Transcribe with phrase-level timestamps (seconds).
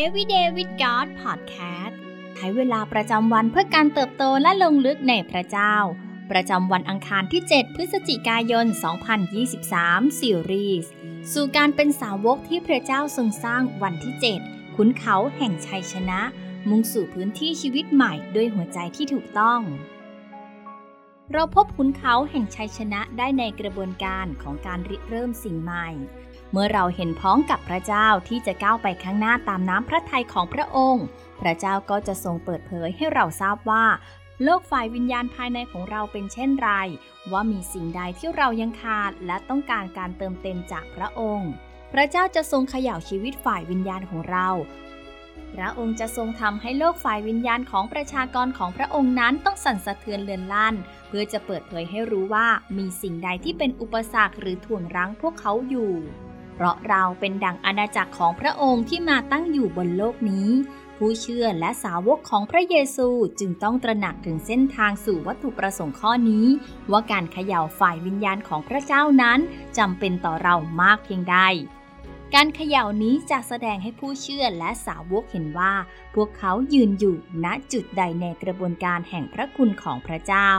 [0.00, 1.94] Everyday with God Podcast
[2.36, 5.74] ใช้เวลาประจำวันเพื่อการเติบโตและลงลึกในพระเจ้า
[6.30, 8.66] ประจำวันอังคารที่ 7 พฤศจิกายน
[9.42, 10.90] 2023 ซีรีส์
[11.32, 14.14] สู่การเป็นสาวกที่พระเจ้าทรงสร้างวันที่
[14.46, 16.20] 7 ขุนเขาแห่งชัยชนะ
[16.68, 19.60] มุ่งสู่พื้นที่ชีวิตใหม่ด้วยหัวใจที่ถูกต้อง
[21.32, 25.88] เราพบขุนเขาแห่งชัยชนะได้ในกระบวนการของการริเริ่มสิ่งใหม่
[26.52, 31.04] เมื่อเราเห็นพ้องกับพระเจ้าที่จะก้าวไปข้างหน้าตามน้ำพระทัยของพระองค์
[31.40, 33.84] พระเจ้าก็จะทรงเปิดเผยให้เราทราบว่า
[34.44, 36.70] โลกฝ่ายวิญญาณภายในของเราเป็นเช่นไร
[37.32, 41.50] ว่ามีสิ่งใดที่เรายังขาดและต้องการการเติมเต็มจากพระองค์
[41.92, 44.48] พระเจ้าจะทรงเขย่าชีวิตฝ่ายวิญญาณของเรา
[45.56, 50.74] พระองค์จะทรงทำให้โลกฝ่ายวิญญาณของประชากรของพระองค์นั้นต้องสั่นสะเทือนเลือนลั่น
[51.08, 52.46] เพื่อจะเปิดเผยให้รู้ว่า
[52.78, 55.92] มีสิ่งใดที่เป็นอุปสรรคหรือถ่วงรั้งพวกเขาอยู่
[56.54, 60.48] เพราะเราเป็นดั่งอาณาจักรของพระองค์ที่มาตั้งอยู่บนโลกนี้
[60.96, 63.08] ผู้เชื่อและสาวกของพระเยซู
[63.40, 66.46] จึงต้องตระหนักถึงเส้นทางสู่วัตถุประสงค์ข้อนี้
[66.90, 69.38] ว่าการเขย่าฝ่ายวิญญาณของพระเจ้านั้น
[69.78, 71.38] จำเป็นต่อเรามากเพียงใด
[72.34, 75.72] การเขย่านี้จะแสดงให้ผู้เชื่อและสาวกเห็นว่า
[76.14, 80.50] พวกเขายืนอยู่ณจุดใดในกระบวนการแห่งพระคุณของพระเจ้า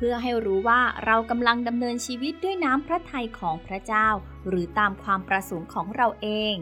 [0.00, 4.08] พื่อให้รู้ว่าเรากำลังดำเนินชีวิตด้วยน้ำพระทัยของพระเจ้า
[4.48, 6.54] หรือตามความประสงค์ของเราเอง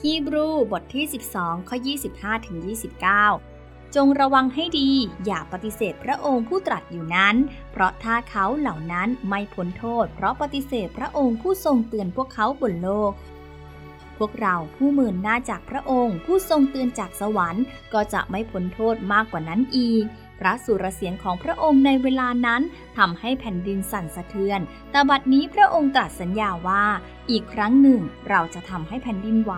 [0.00, 1.04] ฮีบรูบทที่
[1.36, 1.76] 12 ข้อ
[2.12, 2.58] 25 ถึง
[3.26, 4.90] 29 จงระวังให้ดี
[5.26, 7.36] อย่าปฏิเสธพระองค์ผู้ตรัสอยู่นั้น
[7.72, 13.12] เพราะถ้าเขาเหล่านั้นไม่พ้นโทษ เพราะปฏิเสธพระองค์ผู้ทรงเตือนพวกเขาบนโลก
[14.18, 20.04] พวกเราผู้หมื่นหน้าจากพระองค์ ผู้ทรงเตือนจากสวรรค์ ก็จะไม่พ้นโทษมากกว่านั้นอีก
[20.38, 22.62] พระสุรเสียงของพระองค์ในเวลานั้น
[22.98, 24.60] ทำให้แผ่นดินสั่นสะเทือน
[24.90, 26.84] แต่บัดนี้พระองค์ตรัสสัญญาว่า
[27.30, 29.52] อีกครั้งหนึ่งเราจะทำให้แผ่นดินไหว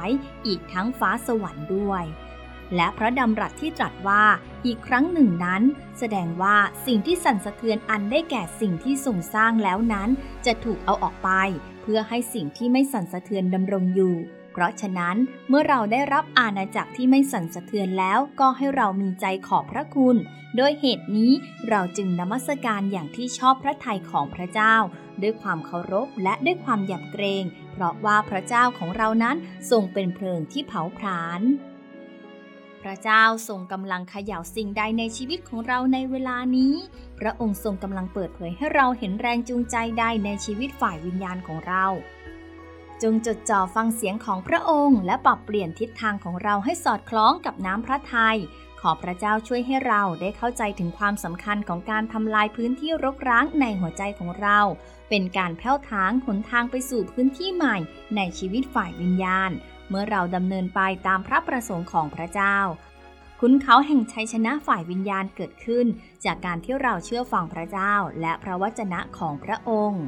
[0.47, 2.05] อีกทั้งฟ้าสวรรค์ด้วย
[2.75, 4.23] และพระดำรัสที่ตรัสว่า
[4.67, 5.63] อีกครั้งหนึ่งนั้น
[5.99, 10.09] แสดงว่าสิ่งที่สั่นสะเทือนอันได้แก่สิ่งที่ทรงสร้างแล้วนั้น
[10.47, 11.31] จะถูกเอาออกไป
[11.83, 14.17] เพื่อให้สิ่งที่ไม่สั่นสะเทือนดำรงอยู่
[14.57, 15.17] เพราะฉะนั้น
[15.49, 20.17] เมื่อเราได้รับอาณาจักรที่ไม่สั่นสะเทือนแล้วก็ให้เรามีใจขอบพระคุณ
[20.57, 21.33] โดยเหตุนี้
[21.69, 24.77] เราจึงนมัสการอย่างที่ชอบพระทัยของพระเจ้า
[25.23, 29.37] ด้วยความเคารพและด้วยความหยับเกรง เพราะว่าพระเจ้าของเรานั้น
[29.71, 31.43] ทรงเป็นเพลิงที่เผาผลาญ
[32.83, 36.75] พระเจ้าทรงกำลังเขย่าสิ่งใดในชีวิตของเราในเวลานี้
[37.21, 41.87] พระองค์ทรงกำลังเปิดเผยให้เราเห็นแรงจูงใจใดในชีวิตฝ่ายวิญญาณของเรา
[43.03, 48.39] จงจดจ่อฟังเสียงของพระองค์ และปรับเปลี่ยนทิศทางของเราให้สอดคล้องกับน้ำพระทัย
[48.81, 54.59] ขอพระเจ้าช่วยให้เราได้เข้าใจถึงความสำคัญของการทำลายพื้นที่รกร้างในหัวใจของเรา
[55.09, 57.77] เป็นการแผ้วทางหนทางไปสู่พื้นที่ใหม่
[58.17, 59.51] ในชีวิตฝ่ายวิญญาณ
[59.89, 62.59] เมื่อเราดำเนินไปตามพระประสงค์ของพระเจ้า
[63.41, 65.87] คุณเขาแห่งชัยชนะฝ่ายวิญญาณเกิดขึ้น
[66.25, 70.05] จากการที่เราเชื่อฟังพระเจ้า และพระวจนะของพระองค์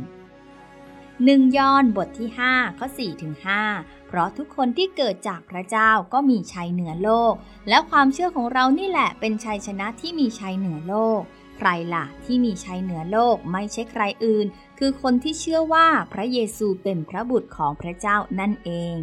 [1.24, 3.34] หนึ่งยอนบทที่5ข้อ4ถึง
[3.70, 7.34] 5เพราะทุกคนที่เกิดจากพระเจ้าก็มีชัยเหนือโลก
[7.68, 11.20] และความเชื่อของเรานี่แหละเป็นชัยชนะที่มีชัยเหนือโลก
[11.56, 14.46] ใครล่ะที่มีชัยเหนือโลกไม่ใช่ใครอื่น
[14.78, 18.98] คือคนที่เชื่อว่าพระเยซูเป็นพระบุตรของพระเจ้านั่นเอง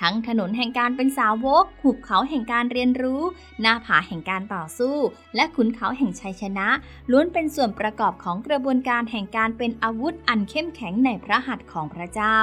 [0.00, 3.22] ทั้งถนนแห่งการเป็นสาวก หุบเขาแห่งการเรียนรู้
[3.60, 4.96] หน้าผาแห่งการต่อสู้
[5.36, 6.68] และขุนเขาแห่งชัยชนะ
[7.10, 12.38] ล้วนเป็นส่วนประกอบของกระบวนการแห่งการเป็นอาวุธอันเข้มแข็งในพระหัตถ์ของพระเจ้า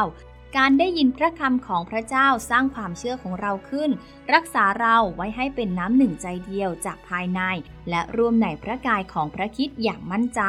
[0.57, 3.89] การได้ยินพระคำของพระเจ้าสร้างความเชื่อของเราขึ้น
[4.33, 7.41] รักษาเราไว้ให้เป็นน้ำหนึ่งใจเดียวจากภายใน
[7.89, 10.41] และร่วมในพระกายของพระคิดอย่างมั่นใจ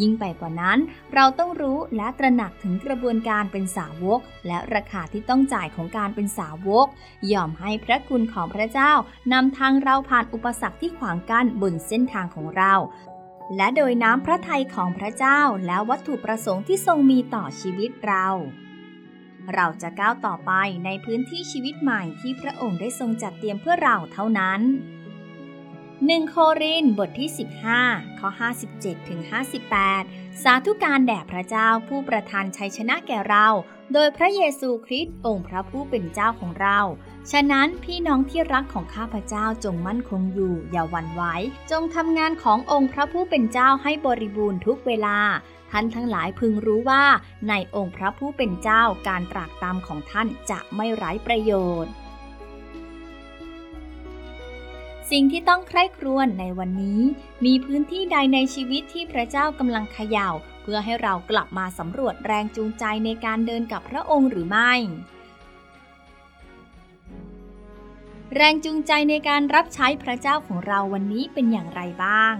[0.00, 0.78] ยิ่งไปกว่านั้น
[1.14, 6.86] เราต้องรู้และตระหนักถึงกระบวนการเป็นสาวก และราคาที่ต้องจ่ายของการเป็นสาวก
[7.32, 8.92] ยอมให้พระคุณของพระเจ้า
[9.32, 12.74] นำทางเราผ่านอุปสรรคที่ขวางกั้นบนเส้นทางของเรา
[13.56, 18.26] และโดยน้ำพระทัยของพระเจ้าและวัตถุประสงค์ที่ทรงมีต่อชีวิตเรา
[19.54, 20.52] เราจะก้าวต่อไป
[20.84, 24.60] ในพื้นที่ชีวิตใหม่ที่พระองค์ได้ทรงจัดเตรียมเพื่อเราเท่านั้น
[25.68, 27.30] 1 โครินบทที่
[27.74, 28.28] 15 ข้อ
[28.70, 29.20] 57ถึง
[29.82, 33.46] 58 สาธุการแด่พระเจ้าผู้ประทานชัยชนะแก่เรา
[33.92, 36.78] โดยพระเยซูคริสต์องค์พระผู้เป็นเจ้าของเรา
[37.30, 41.22] ฉะนั้นพี่น้องที่รักของข้าพเจ้าจงมั่นคงอยู่ อย่าหวั่นไหว
[41.70, 45.18] จงทำงานขององค์พระผู้เป็นเจ้าให้บริบูรณ์ทุกเวลา
[45.70, 47.04] ท่านทั้งหลายพึงรู้ว่า
[47.48, 51.52] ในองค์พระผู้เป็นเจ้าการตรากตามของท่านจะไม่ไร้ประโย
[51.84, 51.92] ชน์
[55.10, 57.00] สิ่งที่ต้องใคร่ครวญในวันนี้
[57.44, 60.28] มีพื้นที่ใดในชีวิตที่พระเจ้ากำลังเขย่า
[60.62, 64.72] เพื่อให้เรากลับมาสำรวจแรงจูงใจในการเดินกับพระองค์หรือไม่
[68.34, 72.36] แรงจูงใจในการรับใช้พระเจ้าของเราวันนี้เป็นอย่างไรบ้าง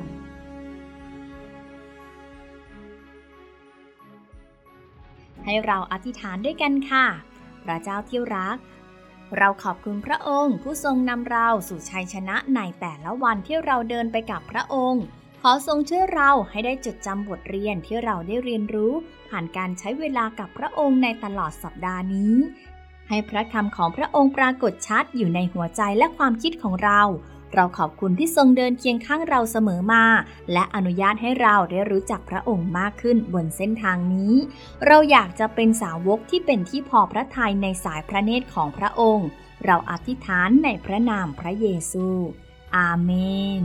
[5.48, 7.06] ให้เราอธิษฐานด้วยกันค่ะ
[7.64, 8.56] พระเจ้าที่รัก
[9.36, 15.04] เราขอบคุณพระองค์ ผู้ทรงนำเราสู่ชัยชนะในแต่ละวันที่เราเดินไปกับพระองค์
[15.42, 18.92] ขอทรงช่วยเราให้ได้จดจำบทเรียนที่เราได้เรียนรู้
[19.28, 22.34] ผ่านการใช้เวลากับพระองค์ในตลอดสัปดาห์นี้
[23.08, 27.00] ให้พระคำของพระองค์ปรากฏชัดอยู่ในหัวใจและความคิดของเรา
[27.54, 30.04] เราขอบคุณที่ทรงเดินเคียงข้างเราเสมอมา
[30.52, 34.34] และอนุญาตให้เราได้รู้จักพระองค์มากขึ้นบนเส้นทางนี้
[34.86, 39.28] เราอยากจะเป็นสาวกที่เป็นที่พอพระทัยในสายพระเนตรของพระองค์
[39.64, 42.06] เราอธิษฐานในพระนามพระเยซู
[42.76, 43.10] อาเม
[43.62, 43.64] น